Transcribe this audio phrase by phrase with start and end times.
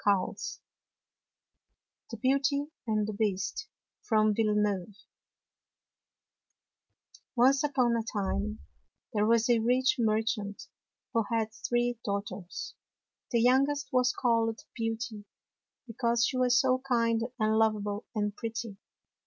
[0.01, 0.59] [78]
[2.23, 3.67] BEAUTY AND THE BEAST
[4.11, 4.99] O NCE
[7.63, 8.61] upon a time
[9.13, 10.63] there was a rich merchant
[11.13, 12.73] who had three daughters.
[13.29, 15.25] The youngest was called Beauty
[15.85, 18.77] because she was so kind and lovable and pretty.